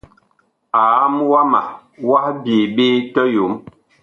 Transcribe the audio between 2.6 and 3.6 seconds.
ɓe tɔyom.